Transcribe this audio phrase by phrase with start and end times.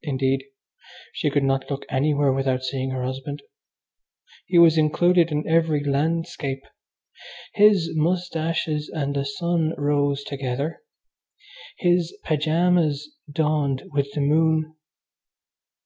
[0.00, 0.46] Indeed,
[1.12, 3.42] she could not look anywhere without seeing her husband.
[4.46, 6.62] He was included in every landscape.
[7.52, 10.80] His moustaches and the sun rose together.
[11.76, 14.74] His pyjamas dawned with the moon.